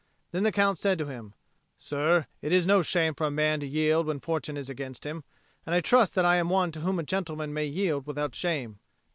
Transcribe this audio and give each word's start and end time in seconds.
Then 0.31 0.41
the 0.41 0.51
Count 0.51 0.79
said 0.79 0.97
to 0.97 1.05
him, 1.05 1.35
"Sir, 1.77 2.25
it 2.41 2.51
is 2.51 2.65
no 2.65 2.81
shame 2.81 3.13
for 3.13 3.27
a 3.27 3.29
man 3.29 3.59
to 3.59 3.67
yield 3.67 4.07
when 4.07 4.19
fortune 4.19 4.57
is 4.57 4.67
against 4.67 5.05
him. 5.05 5.23
And 5.63 5.75
I 5.75 5.79
trust 5.79 6.15
that 6.15 6.25
I 6.25 6.37
am 6.37 6.49
one 6.49 6.71
to 6.71 6.79
whom 6.79 6.97
a 6.97 7.03
gentleman 7.03 7.53
may 7.53 7.67
yield 7.67 8.07
without 8.07 8.33
shame. 8.33 8.79